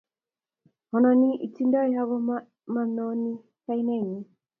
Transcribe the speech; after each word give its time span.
ononi 0.95 1.29
itondonyin 1.45 1.99
ako 2.01 2.15
monooni 2.73 3.31
kainenyin 3.63 4.23